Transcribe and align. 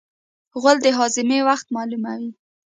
غول 0.61 0.77
د 0.83 0.87
هاضمې 0.97 1.39
وخت 1.47 1.65
معلوموي. 1.75 2.29